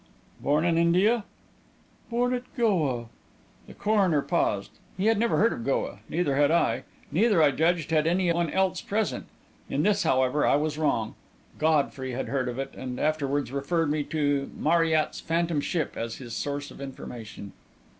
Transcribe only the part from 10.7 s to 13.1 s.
wrong. Godfrey had heard of it, and